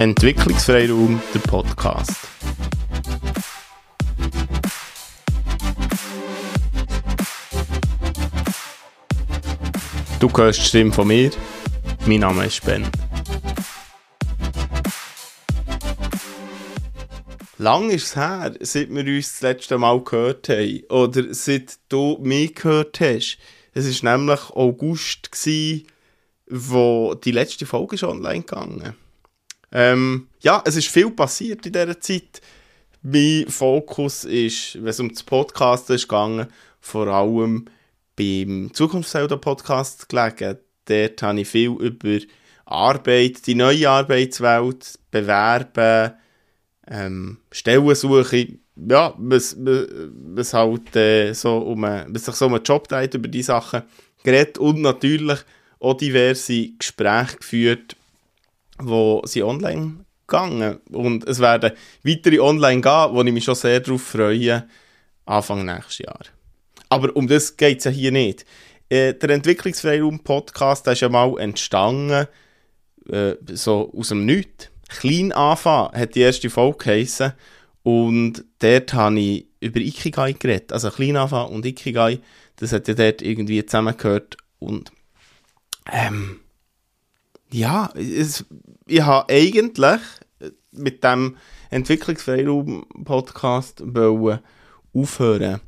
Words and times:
Entwicklungsfreiraum, 0.00 1.20
der 1.34 1.40
Podcast. 1.40 2.12
Du 10.18 10.30
hörst 10.34 10.60
die 10.60 10.64
Stimme 10.64 10.90
von 10.90 11.06
mir. 11.06 11.30
Mein 12.06 12.20
Name 12.20 12.46
ist 12.46 12.64
Ben. 12.64 12.88
Lang 17.58 17.90
ist 17.90 18.04
es 18.04 18.16
her, 18.16 18.54
seit 18.60 18.88
wir 18.88 19.04
uns 19.04 19.32
das 19.32 19.42
letzte 19.42 19.76
Mal 19.76 20.02
gehört 20.02 20.48
haben. 20.48 20.82
Oder 20.88 21.34
seit 21.34 21.78
du 21.90 22.16
mich 22.22 22.54
gehört 22.54 23.00
hast. 23.00 23.36
Es 23.74 24.02
war 24.02 24.16
nämlich 24.16 24.48
August, 24.48 25.30
gewesen, 25.30 25.86
wo 26.48 27.14
die 27.22 27.32
letzte 27.32 27.66
Folge 27.66 27.98
schon 27.98 28.24
online 28.24 28.44
gegangen 28.44 28.96
ähm, 29.72 30.28
Ja, 30.40 30.62
es 30.64 30.76
ist 30.76 30.88
viel 30.88 31.10
passiert 31.10 31.66
in 31.66 31.72
dieser 31.72 32.00
Zeit. 32.00 32.40
Mein 33.02 33.46
Fokus 33.48 34.24
ist, 34.24 34.74
wenn 34.76 34.88
es 34.88 35.00
um 35.00 35.08
das 35.08 35.22
Podcast 35.22 35.88
ist 35.90 36.08
gegangen, 36.08 36.48
vor 36.80 37.06
allem 37.06 37.66
beim 38.16 38.70
Zukunftshelden-Podcast 38.72 40.08
gelegen. 40.08 40.58
Dort 40.84 41.22
habe 41.22 41.40
ich 41.40 41.48
viel 41.48 41.70
über 41.70 42.18
Arbeit, 42.66 43.46
die 43.46 43.54
neue 43.54 43.88
Arbeitswelt, 43.88 44.98
Bewerben, 45.10 46.12
ähm, 46.86 47.38
Stellensuche, 47.50 48.48
ja, 48.76 49.14
was, 49.16 49.56
was 49.58 50.54
halt 50.54 50.96
äh, 50.96 51.32
so 51.32 51.58
um, 51.58 51.82
was 51.82 52.24
sich 52.24 52.34
so 52.34 52.46
um 52.46 52.54
einen 52.54 52.64
Job 52.64 52.88
dreht, 52.88 53.14
über 53.14 53.28
diese 53.28 53.48
Sachen 53.48 53.82
geredet 54.22 54.58
und 54.58 54.80
natürlich 54.80 55.40
auch 55.78 55.94
diverse 55.94 56.68
Gespräche 56.78 57.38
geführt, 57.38 57.96
wo 58.82 59.22
sie 59.24 59.42
online 59.42 60.04
gegangen 60.26 60.78
und 60.90 61.26
es 61.26 61.40
werden 61.40 61.72
weitere 62.04 62.38
online 62.38 62.80
gehen, 62.80 63.08
wo 63.12 63.22
ich 63.22 63.32
mich 63.32 63.44
schon 63.44 63.54
sehr 63.54 63.80
darauf 63.80 64.02
freue, 64.02 64.66
Anfang 65.26 65.64
nächstes 65.64 65.98
Jahr. 65.98 66.20
Aber 66.88 67.14
um 67.14 67.26
das 67.26 67.56
geht 67.56 67.78
es 67.78 67.84
ja 67.84 67.90
hier 67.90 68.12
nicht. 68.12 68.44
Äh, 68.88 69.14
der 69.14 69.30
Entwicklungsfreiraum-Podcast 69.30 70.86
ist 70.88 71.00
ja 71.00 71.08
mal 71.08 71.38
entstanden, 71.38 72.26
äh, 73.08 73.34
so 73.52 73.92
aus 73.96 74.08
dem 74.08 74.26
Nichts. 74.26 74.70
Klein 74.88 75.32
anfangen 75.32 75.92
hat 75.92 76.16
die 76.16 76.20
erste 76.20 76.50
Folge 76.50 76.78
geheissen 76.78 77.32
und 77.84 78.44
dort 78.58 78.92
habe 78.92 79.20
ich 79.20 79.46
über 79.60 79.78
Ikigai 79.78 80.32
geredet. 80.32 80.72
Also 80.72 80.90
klein 80.90 81.16
anfangen 81.16 81.54
und 81.54 81.64
Ikigai, 81.64 82.18
das 82.56 82.72
hat 82.72 82.88
ja 82.88 82.94
dort 82.94 83.22
irgendwie 83.22 83.64
zusammengehört 83.64 84.36
und 84.58 84.90
ähm, 85.92 86.40
ja, 87.52 87.90
es, 87.94 88.44
ich 88.86 89.02
habe 89.02 89.32
eigentlich 89.32 90.00
mit 90.72 91.04
dem 91.04 91.36
Entwicklungsfreiraum-Podcast 91.70 93.84
aufhören 94.92 95.60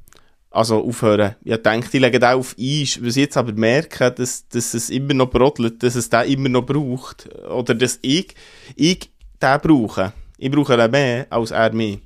also 0.52 0.84
aufhören. 0.84 1.36
Ich 1.42 1.56
denke, 1.56 1.88
die 1.90 1.98
legen 1.98 2.22
auch 2.22 2.38
auf 2.38 2.54
Eis. 2.58 2.98
Was 3.02 3.16
ich 3.16 3.22
jetzt 3.22 3.36
aber 3.36 3.52
merke, 3.52 4.12
dass, 4.12 4.46
dass 4.48 4.74
es 4.74 4.90
immer 4.90 5.14
noch 5.14 5.30
brodelt, 5.30 5.82
dass 5.82 5.94
es 5.94 6.10
den 6.10 6.30
immer 6.30 6.48
noch 6.48 6.66
braucht. 6.66 7.28
Oder 7.48 7.74
dass 7.74 7.98
ich, 8.02 8.34
ich 8.76 9.10
den 9.40 9.60
brauche. 9.60 10.12
Ich 10.38 10.50
brauche 10.50 10.76
den 10.76 10.90
mehr 10.90 11.26
als 11.30 11.50
er 11.50 11.72
mich. 11.72 12.00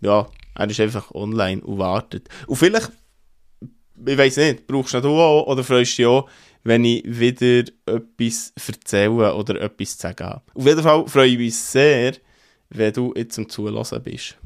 Ja, 0.00 0.26
er 0.54 0.70
ist 0.70 0.80
einfach 0.80 1.10
online 1.12 1.62
und 1.62 1.78
wartet. 1.78 2.28
Und 2.46 2.56
vielleicht, 2.56 2.92
ich 4.06 4.18
weiß 4.18 4.36
nicht, 4.36 4.66
brauchst 4.66 4.94
du 4.94 5.08
auch 5.08 5.46
oder 5.46 5.64
freust 5.64 5.92
du 5.92 6.02
dich 6.02 6.06
auch, 6.06 6.28
wenn 6.66 6.84
ich 6.84 7.04
wieder 7.06 7.70
etwas 7.86 8.52
erzählen 8.56 9.32
oder 9.32 9.60
etwas 9.60 9.96
zu 9.96 10.02
sagen 10.02 10.26
habe. 10.26 10.42
Auf 10.52 10.66
jeden 10.66 10.82
Fall 10.82 11.06
freue 11.06 11.28
ich 11.28 11.38
mich 11.38 11.56
sehr, 11.56 12.14
wenn 12.70 12.92
du 12.92 13.14
jetzt 13.16 13.36
zum 13.36 13.48
Zulassen 13.48 14.02
bist. 14.02 14.36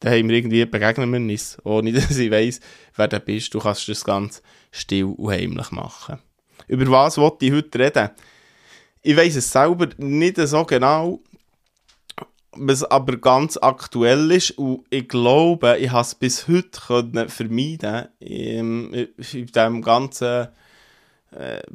Dann 0.00 0.14
haben 0.14 0.28
wir 0.28 0.36
irgendwie 0.36 0.64
begegnen 0.64 1.12
wir 1.12 1.20
uns, 1.20 1.58
ohne 1.64 1.92
dass 1.92 2.16
ich 2.16 2.30
weiss, 2.30 2.60
wer 2.96 3.08
du 3.08 3.20
bist. 3.20 3.52
Du 3.52 3.58
kannst 3.58 3.88
das 3.88 4.04
ganz 4.04 4.42
still 4.70 5.04
und 5.04 5.30
heimlich 5.30 5.70
machen. 5.70 6.18
Über 6.66 6.90
was 6.90 7.18
wollte 7.18 7.44
ich 7.44 7.52
heute 7.52 7.78
reden? 7.78 8.10
Ich 9.02 9.14
weiß 9.16 9.36
es 9.36 9.52
selber 9.52 9.88
nicht 9.98 10.38
so 10.38 10.64
genau, 10.64 11.20
was 12.52 12.84
aber 12.84 13.18
ganz 13.18 13.58
aktuell 13.60 14.30
ist 14.30 14.52
und 14.52 14.86
ich 14.88 15.08
glaube, 15.08 15.76
ich 15.78 15.90
habe 15.90 16.02
es 16.02 16.14
bis 16.14 16.48
heute 16.48 17.28
vermeiden 17.28 18.08
in, 18.18 18.94
in 18.94 19.46
diesem 19.46 19.82
ganzen 19.82 20.48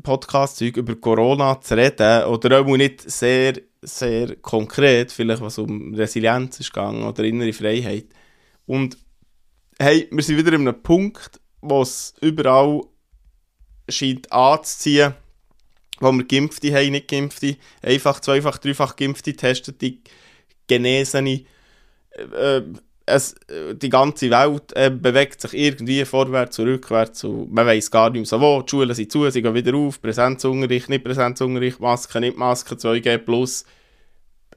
Podcast-Zeug 0.03 0.77
über 0.77 0.95
Corona 0.95 1.59
zu 1.59 1.75
reden 1.75 2.25
oder 2.25 2.61
auch 2.61 2.77
nicht 2.77 3.09
sehr, 3.09 3.53
sehr 3.81 4.35
konkret, 4.37 5.11
vielleicht 5.11 5.41
was 5.41 5.57
um 5.57 5.93
Resilienz 5.95 6.59
ist 6.59 6.73
gegangen 6.73 7.03
oder 7.03 7.23
innere 7.23 7.53
Freiheit. 7.53 8.05
Und 8.65 8.97
hey, 9.79 10.07
wir 10.11 10.23
sind 10.23 10.37
wieder 10.37 10.53
in 10.53 10.67
einem 10.67 10.81
Punkt, 10.81 11.39
wo 11.61 11.81
es 11.81 12.13
überall 12.21 12.81
scheint 13.89 14.31
anzuziehen, 14.31 15.13
wo 15.99 16.11
wir 16.11 16.25
Geimpfte 16.25 16.73
haben, 16.75 16.91
nicht 16.91 17.07
Geimpfte, 17.07 17.57
einfach, 17.81 18.19
zweifach, 18.19 18.57
dreifach 18.59 18.95
Geimpfte, 18.95 19.33
testete, 19.33 19.97
Genesene, 20.67 21.45
äh, 22.11 22.61
es, 23.07 23.35
die 23.73 23.89
ganze 23.89 24.29
Welt 24.29 24.73
äh, 24.75 24.91
bewegt 24.91 25.41
sich 25.41 25.53
irgendwie 25.53 26.03
vorwärts 26.03 26.59
und 26.59 26.67
rückwärts 26.67 27.23
und 27.23 27.51
man 27.51 27.65
weiß 27.65 27.89
gar 27.89 28.09
nicht 28.09 28.19
mehr 28.19 28.25
so 28.25 28.41
wo, 28.41 28.61
die 28.61 28.69
Schulen 28.69 28.93
sind 28.93 29.11
zu, 29.11 29.29
sie 29.29 29.41
gehen 29.41 29.53
wieder 29.53 29.75
auf, 29.75 30.01
Präsenzunterricht, 30.01 30.89
nicht 30.89 31.05
Präsenzunterricht, 31.05 31.79
Maske, 31.79 32.19
nicht 32.19 32.37
Maske, 32.37 32.75
2G+, 32.75 33.17
plus. 33.19 33.65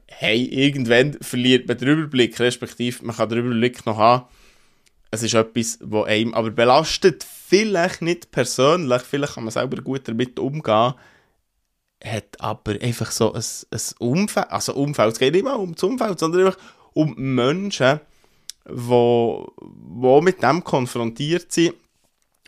hey, 0.07 0.43
irgendwann 0.43 1.13
verliert 1.21 1.67
man 1.67 1.77
den 1.77 1.87
Überblick, 1.87 2.39
respektive 2.39 3.05
man 3.05 3.15
kann 3.15 3.29
den 3.29 3.39
Überblick 3.39 3.85
noch 3.85 3.97
haben, 3.97 4.25
es 5.11 5.23
ist 5.23 5.33
etwas, 5.33 5.79
was 5.81 6.07
einem 6.07 6.33
aber 6.33 6.51
belastet, 6.51 7.23
vielleicht 7.23 8.01
nicht 8.01 8.31
persönlich, 8.31 9.01
vielleicht 9.01 9.35
kann 9.35 9.45
man 9.45 9.51
selber 9.51 9.81
gut 9.81 10.07
damit 10.09 10.39
umgehen, 10.39 10.93
hat 12.03 12.39
aber 12.39 12.73
einfach 12.81 13.11
so 13.11 13.31
ein, 13.31 13.43
ein 13.71 13.81
Umfeld, 13.99 14.51
also 14.51 14.73
Umfeld, 14.73 15.13
es 15.13 15.19
geht 15.19 15.33
nicht 15.33 15.45
mal 15.45 15.53
um 15.53 15.73
das 15.73 15.83
Umfeld, 15.83 16.19
sondern 16.19 16.47
einfach 16.47 16.59
um 16.93 17.13
Menschen, 17.15 18.01
wo, 18.65 19.51
wo 19.57 20.21
mit 20.21 20.41
dem 20.41 20.63
konfrontiert 20.63 21.51
sind, 21.51 21.73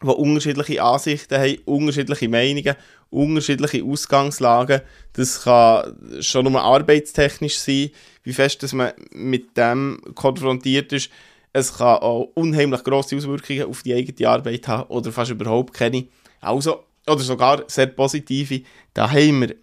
die 0.01 0.07
unterschiedliche 0.07 0.83
Ansichten 0.83 1.39
haben, 1.39 1.57
unterschiedliche 1.65 2.29
Meinungen, 2.29 2.75
unterschiedliche 3.09 3.83
Ausgangslagen. 3.83 4.81
Das 5.13 5.43
kann 5.43 5.95
schon 6.19 6.51
nur 6.51 6.61
arbeitstechnisch 6.61 7.57
sein, 7.59 7.91
wie 8.23 8.33
fest 8.33 8.63
dass 8.63 8.73
man 8.73 8.93
mit 9.11 9.55
dem 9.57 10.01
konfrontiert 10.15 10.91
ist. 10.93 11.09
Es 11.53 11.77
kann 11.77 11.99
auch 11.99 12.31
unheimlich 12.33 12.83
grosse 12.83 13.15
Auswirkungen 13.15 13.65
auf 13.65 13.83
die 13.83 13.93
eigene 13.93 14.27
Arbeit 14.27 14.67
haben 14.67 14.89
oder 14.89 15.11
fast 15.11 15.31
überhaupt 15.31 15.73
keine. 15.73 16.07
Also, 16.41 16.83
oder 17.05 17.19
sogar 17.19 17.63
sehr 17.67 17.87
positive. 17.87 18.63
Da 18.93 19.09
haben 19.09 19.41
wir 19.41 19.55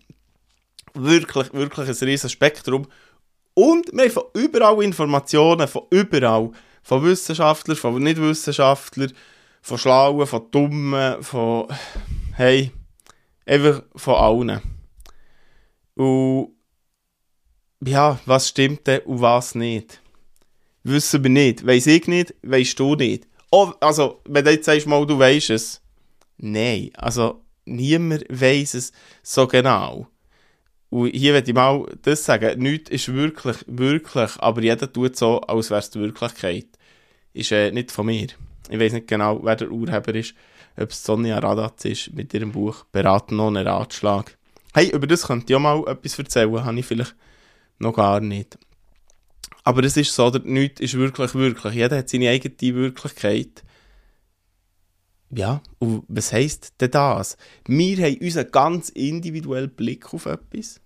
wirklich, 0.95 1.53
wirklich 1.53 1.89
ein 1.89 2.09
riesiges 2.09 2.33
Spektrum 2.33 2.87
und 3.55 3.93
wir 3.93 4.05
haben 4.05 4.11
von 4.11 4.25
überall 4.35 4.83
Informationen, 4.83 5.69
von 5.69 5.83
überall. 5.91 6.51
Von 6.83 7.05
Wissenschaftlern, 7.05 7.77
von 7.77 8.03
Nichtwissenschaftlern, 8.03 9.13
von 9.61 9.79
Schlauen, 9.79 10.27
von 10.27 10.51
Dummen, 10.51 11.23
von. 11.23 11.69
Hey, 12.33 12.73
einfach 13.47 13.83
von 13.95 14.15
allen. 14.15 14.61
Und. 15.95 16.53
Ja, 17.83 18.19
was 18.27 18.49
stimmt 18.49 18.87
denn 18.87 19.01
und 19.03 19.23
was 19.23 19.55
nicht? 19.55 20.03
Wissen 20.83 21.23
wir 21.23 21.31
nicht. 21.31 21.67
Weiss 21.67 21.87
ich 21.87 22.07
nicht, 22.07 22.35
weisst 22.43 22.79
du 22.79 22.95
nicht. 22.95 23.27
Oh, 23.51 23.73
also, 23.81 24.21
wenn 24.27 24.45
du 24.45 24.53
jetzt 24.53 24.67
sagst, 24.67 24.87
mal, 24.87 25.07
du 25.07 25.19
weisst 25.19 25.51
es. 25.51 25.81
Nein, 26.37 26.91
also, 26.95 27.43
niemand 27.65 28.25
weiss 28.29 28.75
es 28.75 28.93
so 29.23 29.47
genau. 29.47 30.09
Und 30.91 31.11
hier 31.15 31.33
werde 31.33 31.49
ich 31.49 31.55
mal 31.55 31.87
das 32.03 32.25
sagen, 32.25 32.61
nichts 32.61 32.91
ist 32.91 33.13
wirklich, 33.13 33.59
wirklich, 33.67 34.31
aber 34.39 34.61
jeder 34.61 34.93
tut 34.93 35.17
so, 35.17 35.41
als 35.43 35.71
wäre 35.71 35.81
es 35.81 35.91
die 35.91 36.01
Wirklichkeit. 36.01 36.67
Ist 37.33 37.53
äh, 37.53 37.71
nicht 37.71 37.93
von 37.93 38.07
mir. 38.07 38.27
Ich 38.69 38.79
weiß 38.79 38.93
nicht 38.93 39.07
genau, 39.07 39.41
wer 39.43 39.57
der 39.57 39.71
Urheber 39.71 40.15
ist, 40.15 40.35
ob 40.77 40.91
es 40.91 41.05
Sonja 41.05 41.39
Radatz 41.39 41.85
ist 41.85 42.13
mit 42.13 42.35
ihrem 42.35 42.53
Buch 42.53 42.85
«Beraten 42.91 43.39
ohne 43.39 43.65
Ratschlag». 43.65 44.37
Hey, 44.75 44.91
über 44.91 45.07
das 45.07 45.27
könnte 45.27 45.53
ich 45.53 45.57
auch 45.57 45.61
mal 45.61 45.85
etwas 45.87 46.19
erzählen, 46.19 46.65
habe 46.65 46.79
ich 46.79 46.87
vielleicht 46.87 47.15
noch 47.79 47.95
gar 47.95 48.21
nicht. 48.21 48.59
Aber 49.65 49.85
es 49.85 49.97
ist 49.97 50.15
so, 50.15 50.31
nichts 50.45 50.81
ist 50.81 50.95
wirklich, 50.95 51.35
wirklich. 51.35 51.75
Jeder 51.75 51.99
hat 51.99 52.09
seine 52.09 52.31
eigene 52.31 52.75
Wirklichkeit. 52.75 53.63
Ja, 55.33 55.63
und 55.79 56.03
was 56.09 56.33
heisst 56.33 56.75
denn 56.81 56.91
das? 56.91 57.37
Wir 57.67 58.05
haben 58.05 58.19
unseren 58.21 58.51
ganz 58.51 58.89
individuellen 58.89 59.71
Blick 59.71 60.13
auf 60.13 60.27
etwas 60.27 60.81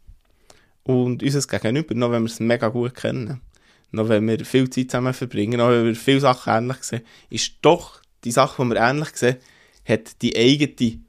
und 0.82 1.22
unser 1.22 1.40
Gegenüber, 1.40 1.94
noch 1.94 2.10
wenn 2.10 2.22
wir 2.22 2.30
es 2.30 2.40
mega 2.40 2.68
gut 2.68 2.94
kennen, 2.94 3.40
noch 3.90 4.08
wenn 4.08 4.28
wir 4.28 4.44
viel 4.44 4.68
Zeit 4.68 4.90
zusammen 4.90 5.14
verbringen, 5.14 5.58
noch 5.58 5.70
wenn 5.70 5.86
wir 5.86 5.94
viele 5.94 6.20
Sachen 6.20 6.52
ähnlich 6.52 6.82
sehen, 6.82 7.02
ist 7.30 7.54
doch 7.62 8.02
die 8.24 8.32
Sache, 8.32 8.62
die 8.62 8.68
wir 8.68 8.76
ähnlich 8.76 9.16
sehen, 9.16 9.36
hat 9.86 10.20
die 10.20 10.36
eigene 10.36 11.00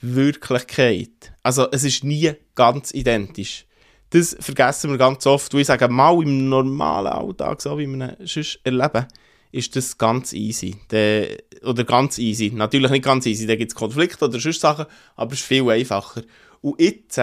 Wirklichkeit. 0.00 1.32
Also 1.42 1.70
es 1.70 1.84
ist 1.84 2.02
nie 2.02 2.32
ganz 2.54 2.92
identisch. 2.92 3.66
das 4.10 4.36
vergessen 4.38 4.90
wir 4.90 4.98
ganz 4.98 5.26
oft. 5.26 5.52
Und 5.54 5.60
ich 5.60 5.66
sage 5.66 5.88
mal, 5.88 6.22
im 6.22 6.48
normalen 6.48 7.12
Alltag, 7.12 7.60
so 7.60 7.78
wie 7.78 7.86
wir 7.86 8.10
ihn 8.18 8.26
sonst 8.26 8.60
erleben, 8.62 9.06
ist 9.54 9.76
das 9.76 9.96
ganz 9.96 10.32
easy. 10.32 10.76
De, 10.90 11.38
oder 11.62 11.84
ganz 11.84 12.18
easy. 12.18 12.50
Natürlich 12.52 12.90
nicht 12.90 13.04
ganz 13.04 13.24
easy, 13.24 13.46
da 13.46 13.54
gibt 13.54 13.70
es 13.70 13.74
Konflikte 13.74 14.24
oder 14.24 14.40
sonst 14.40 14.60
Sachen, 14.60 14.86
aber 15.14 15.32
es 15.32 15.40
ist 15.40 15.46
viel 15.46 15.68
einfacher. 15.70 16.22
Und 16.60 16.80
jetzt 16.80 17.20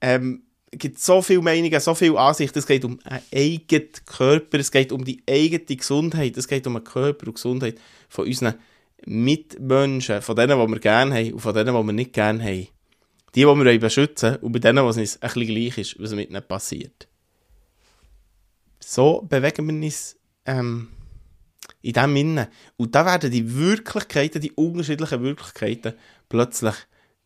ähm, 0.00 0.42
gibt 0.70 0.96
es 0.96 1.04
so 1.04 1.20
viele 1.20 1.42
Meinungen, 1.42 1.78
so 1.80 1.94
viele 1.94 2.18
Ansichten. 2.18 2.58
Es 2.58 2.66
geht 2.66 2.84
um 2.84 2.98
einen 3.04 3.22
eigenen 3.34 3.90
Körper, 4.06 4.58
es 4.58 4.72
geht 4.72 4.90
um 4.90 5.04
die 5.04 5.22
eigene 5.28 5.76
Gesundheit, 5.76 6.36
es 6.38 6.48
geht 6.48 6.66
um 6.66 6.74
den 6.74 6.84
Körper 6.84 7.26
und 7.26 7.34
Gesundheit 7.34 7.78
von 8.08 8.26
unseren 8.26 8.54
Mitmenschen, 9.04 10.22
von 10.22 10.36
denen, 10.36 10.58
die 10.58 10.72
wir 10.72 10.80
gerne 10.80 11.14
haben 11.14 11.32
und 11.34 11.40
von 11.40 11.54
denen, 11.54 11.74
die 11.76 11.86
wir 11.86 11.92
nicht 11.92 12.12
gerne 12.14 12.42
haben. 12.42 12.68
Die, 13.34 13.42
die 13.42 13.46
wir 13.46 13.80
beschützen 13.80 14.36
und 14.36 14.52
bei 14.52 14.58
denen, 14.58 14.84
was 14.84 14.96
es 14.96 15.20
ein 15.20 15.28
bisschen 15.28 15.54
gleich 15.54 15.78
ist, 15.78 16.00
was 16.00 16.12
mit 16.14 16.30
ihnen 16.30 16.42
passiert. 16.42 17.06
So 18.80 19.24
bewegen 19.28 19.68
wir 19.68 19.86
uns 19.86 20.16
ähm, 20.46 20.88
in 21.82 21.92
diesem 21.92 22.16
Innen. 22.16 22.46
Und 22.76 22.94
da 22.94 23.06
werden 23.06 23.30
die 23.30 23.54
Wirklichkeiten, 23.54 24.40
die 24.40 24.52
unterschiedlichen 24.52 25.22
Wirklichkeiten 25.22 25.94
plötzlich 26.28 26.74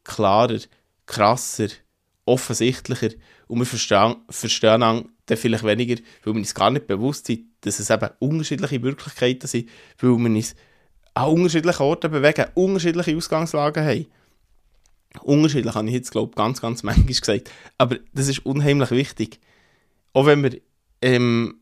klarer, 0.04 0.58
krasser, 1.06 1.68
offensichtlicher 2.24 3.10
und 3.46 3.58
wir 3.58 3.66
verstehen, 3.66 4.16
verstehen 4.30 4.80
dann 4.80 5.08
vielleicht 5.26 5.64
weniger, 5.64 5.96
weil 6.22 6.34
wir 6.34 6.40
uns 6.40 6.54
gar 6.54 6.70
nicht 6.70 6.86
bewusst 6.86 7.26
sind, 7.26 7.46
dass 7.62 7.78
es 7.78 7.90
eben 7.90 8.08
unterschiedliche 8.18 8.82
Wirklichkeiten 8.82 9.46
sind, 9.46 9.68
weil 9.98 10.10
wir 10.10 10.30
uns 10.30 10.54
an 11.14 11.30
unterschiedlichen 11.30 11.82
Orten 11.82 12.10
bewegen, 12.10 12.46
unterschiedliche 12.54 13.16
Ausgangslagen 13.16 13.84
haben. 13.84 14.06
Unterschiedlich 15.22 15.74
habe 15.74 15.86
ich 15.88 15.94
jetzt, 15.94 16.10
glaube 16.10 16.30
ich, 16.30 16.36
ganz, 16.36 16.60
ganz 16.60 16.82
manchmal 16.82 17.06
gesagt. 17.06 17.50
Aber 17.78 17.98
das 18.12 18.28
ist 18.28 18.44
unheimlich 18.44 18.90
wichtig. 18.90 19.38
Auch 20.12 20.26
wenn 20.26 20.42
wir 20.42 20.58
ähm, 21.02 21.60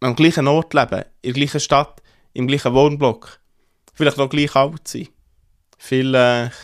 am 0.00 0.14
gleichen 0.14 0.46
Ort 0.46 0.74
leben, 0.74 1.04
in 1.22 1.32
der 1.32 1.32
gleichen 1.32 1.60
Stadt, 1.60 2.01
im 2.32 2.46
gleichen 2.46 2.74
Wohnblock, 2.74 3.40
vielleicht 3.94 4.16
noch 4.18 4.30
gleich 4.30 4.54
alt 4.54 4.88
sind, 4.88 5.10
vielleicht 5.78 6.54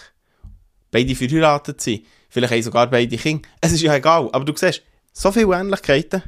beide 0.90 1.14
verheiratet 1.14 1.80
sind, 1.80 2.06
vielleicht 2.28 2.52
haben 2.52 2.62
sogar 2.62 2.90
beide 2.90 3.16
Kinder. 3.16 3.48
Es 3.60 3.72
ist 3.72 3.82
ja 3.82 3.94
egal, 3.94 4.28
aber 4.32 4.44
du 4.44 4.56
siehst, 4.56 4.82
so 5.12 5.32
viele 5.32 5.54
Ähnlichkeiten. 5.54 6.22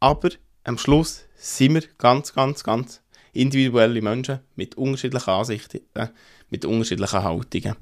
Aber 0.00 0.30
am 0.64 0.78
Schluss 0.78 1.24
sind 1.36 1.74
wir 1.74 1.82
ganz, 1.98 2.32
ganz, 2.32 2.64
ganz 2.64 3.00
individuelle 3.32 4.00
Menschen 4.00 4.40
mit 4.56 4.76
unterschiedlichen 4.76 5.30
Ansichten, 5.30 5.80
äh, 5.94 6.08
mit 6.50 6.64
unterschiedlichen 6.64 7.22
Haltungen. 7.22 7.76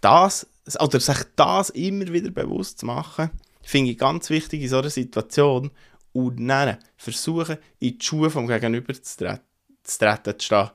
Das, 0.00 0.46
oder 0.78 1.00
sich 1.00 1.18
das 1.36 1.70
immer 1.70 2.12
wieder 2.12 2.30
bewusst 2.30 2.80
zu 2.80 2.86
machen, 2.86 3.30
finde 3.62 3.92
ich 3.92 3.98
ganz 3.98 4.30
wichtig 4.30 4.62
in 4.62 4.68
so 4.68 4.78
einer 4.78 4.90
Situation 4.90 5.70
und 6.12 6.46
dann 6.46 6.78
versuchen, 6.96 7.58
in 7.78 7.98
die 7.98 8.04
Schuhe 8.04 8.30
vom 8.30 8.46
Gegenüber 8.46 8.92
zu 8.94 9.16
treten, 9.16 9.40
zu, 9.82 9.98
treten, 9.98 10.38
zu 10.38 10.44
stehen. 10.46 10.70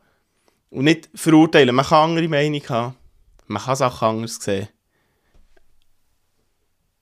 Und 0.69 0.85
nicht 0.85 1.09
verurteilen. 1.13 1.75
Man 1.75 1.85
kann 1.85 2.09
andere 2.09 2.27
Meinung 2.27 2.61
haben, 2.69 2.95
man 3.47 3.61
kann 3.61 3.75
Sachen 3.75 4.07
anders 4.07 4.35
sehen. 4.35 4.67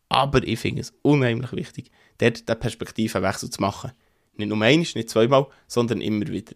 Aber 0.10 0.44
ich 0.44 0.60
finde 0.60 0.82
es 0.82 0.94
unheimlich 1.02 1.52
wichtig, 1.54 1.92
dort 2.20 2.48
den 2.48 2.60
Perspektivenwechsel 2.60 3.50
zu 3.50 3.62
machen. 3.62 3.92
Nicht 4.36 4.48
nur 4.48 4.62
einmal, 4.62 4.78
nicht 4.78 5.10
zweimal, 5.10 5.48
sondern 5.68 6.02
immer 6.02 6.28
wieder. 6.28 6.54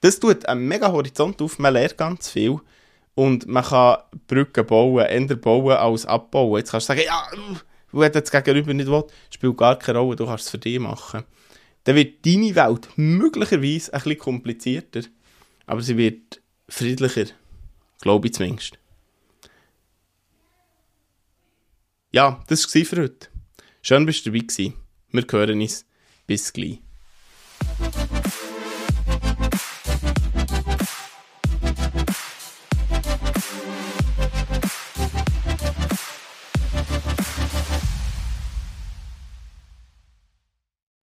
Das 0.00 0.20
tut 0.20 0.46
einen 0.46 0.68
mega 0.68 0.92
Horizont 0.92 1.40
auf, 1.42 1.58
man 1.58 1.72
lernt 1.72 1.96
ganz 1.96 2.28
viel 2.28 2.60
und 3.14 3.46
man 3.46 3.64
kann 3.64 3.98
Brücken 4.28 4.66
bauen, 4.66 5.06
ändern 5.06 5.40
bauen 5.40 5.76
als 5.76 6.06
abbauen. 6.06 6.58
Jetzt 6.58 6.70
kannst 6.70 6.88
du 6.88 6.92
sagen, 6.92 7.06
ja, 7.06 7.26
wenn 8.00 8.12
du 8.12 8.20
das 8.20 8.30
Gegenüber 8.30 8.74
nicht 8.74 8.90
will, 8.90 9.04
spielt 9.30 9.56
gar 9.56 9.78
keine 9.78 9.98
Rolle, 9.98 10.16
du 10.16 10.26
kannst 10.26 10.44
es 10.44 10.50
für 10.50 10.58
dich 10.58 10.78
machen. 10.78 11.24
Dann 11.84 11.96
wird 11.96 12.26
deine 12.26 12.54
Welt 12.54 12.88
möglicherweise 12.96 13.92
ein 13.92 14.00
bisschen 14.00 14.18
komplizierter, 14.18 15.02
aber 15.66 15.82
sie 15.82 15.96
wird 15.96 16.40
friedlicher, 16.68 17.26
glaube 18.00 18.26
ich 18.26 18.34
zumindest. 18.34 18.78
Ja, 22.12 22.42
das 22.48 22.74
war 22.74 22.84
für 22.84 23.02
heute. 23.02 23.28
Schön, 23.82 24.06
dass 24.06 24.22
du 24.22 24.30
dabei 24.30 24.46
warst. 24.46 24.58
Wir 25.12 25.24
hören 25.30 25.60
uns. 25.60 25.84
Bis 26.26 26.52
gleich. 26.52 26.80